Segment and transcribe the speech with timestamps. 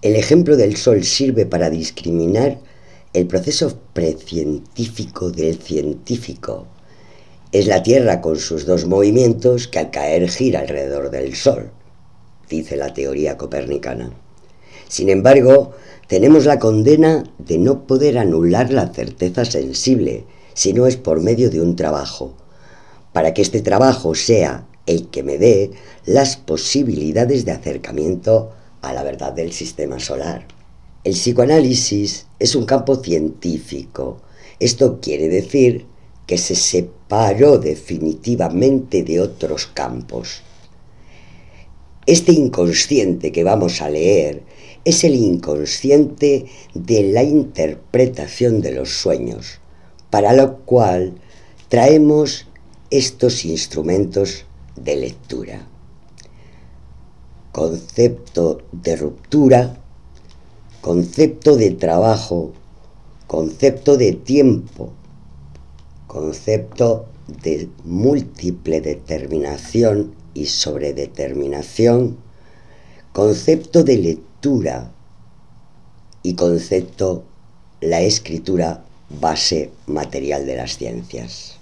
[0.00, 2.60] El ejemplo del Sol sirve para discriminar
[3.14, 6.68] el proceso precientífico del científico.
[7.50, 11.72] Es la Tierra con sus dos movimientos que al caer gira alrededor del Sol,
[12.48, 14.12] dice la teoría copernicana.
[14.86, 15.72] Sin embargo,
[16.06, 21.50] tenemos la condena de no poder anular la certeza sensible si no es por medio
[21.50, 22.34] de un trabajo,
[23.12, 25.72] para que este trabajo sea el que me dé
[26.06, 30.46] las posibilidades de acercamiento a la verdad del sistema solar.
[31.04, 34.20] El psicoanálisis es un campo científico.
[34.60, 35.86] Esto quiere decir
[36.26, 40.42] que se separó definitivamente de otros campos.
[42.06, 44.42] Este inconsciente que vamos a leer
[44.84, 49.60] es el inconsciente de la interpretación de los sueños,
[50.10, 51.14] para lo cual
[51.68, 52.46] traemos
[52.90, 55.68] estos instrumentos de lectura
[57.58, 59.76] concepto de ruptura,
[60.80, 62.52] concepto de trabajo,
[63.26, 64.92] concepto de tiempo,
[66.06, 72.18] concepto de múltiple determinación y sobredeterminación,
[73.12, 74.92] concepto de lectura
[76.22, 77.24] y concepto
[77.80, 78.84] la escritura
[79.20, 81.56] base material de las ciencias.